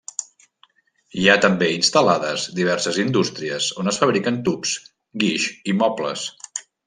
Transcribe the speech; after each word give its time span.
Hi 1.23 1.27
ha 1.27 1.35
també 1.43 1.67
instal·lades 1.73 2.45
diverses 2.61 2.97
indústries 3.05 3.67
on 3.83 3.93
es 3.93 4.01
fabriquen 4.05 4.41
tubs, 4.49 4.75
guix 5.25 5.47
i 5.73 5.77
mobles. 5.85 6.27